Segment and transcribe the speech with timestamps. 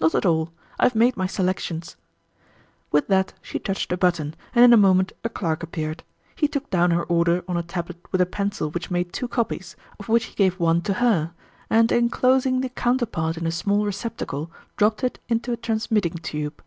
[0.00, 0.50] "Not at all.
[0.80, 1.94] I have made my selections."
[2.90, 6.02] With that she touched a button, and in a moment a clerk appeared.
[6.34, 9.76] He took down her order on a tablet with a pencil which made two copies,
[10.00, 11.30] of which he gave one to her,
[11.70, 16.60] and enclosing the counterpart in a small receptacle, dropped it into a transmitting tube.